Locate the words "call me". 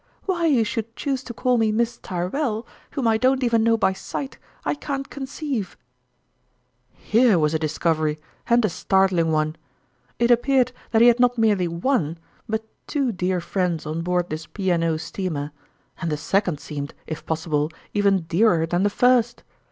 1.35-1.71